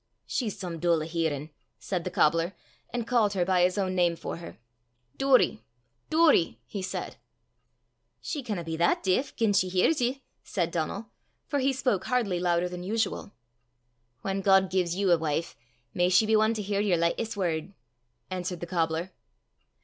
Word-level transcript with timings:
"She's 0.25 0.57
some 0.57 0.79
dull 0.79 1.03
o' 1.03 1.05
hearin'," 1.05 1.51
said 1.77 2.05
the 2.05 2.09
cobbler, 2.09 2.55
and 2.89 3.05
called 3.05 3.33
her 3.33 3.45
by 3.45 3.61
his 3.61 3.77
own 3.77 3.93
name 3.93 4.15
for 4.15 4.37
her. 4.37 4.57
"Doory! 5.19 5.59
Doory!" 6.09 6.57
he 6.65 6.81
said. 6.81 7.17
"She 8.19 8.41
canna 8.41 8.63
be 8.63 8.75
that 8.77 9.03
deif 9.03 9.35
gien 9.35 9.53
she 9.53 9.69
hears 9.69 10.01
ye!" 10.01 10.23
said 10.43 10.71
Donal; 10.71 11.11
for 11.45 11.59
he 11.59 11.71
spoke 11.71 12.05
hardly 12.05 12.39
louder 12.39 12.67
than 12.67 12.81
usual. 12.81 13.33
"Whan 14.23 14.41
God 14.41 14.71
gies 14.71 14.95
you 14.95 15.11
a 15.11 15.19
wife, 15.19 15.55
may 15.93 16.09
she 16.09 16.25
be 16.25 16.33
ane 16.33 16.55
to 16.55 16.63
hear 16.63 16.81
yer 16.81 16.97
lichtest 16.97 17.37
word!" 17.37 17.71
answered 18.31 18.59
the 18.59 18.65
cobbler. 18.65 19.11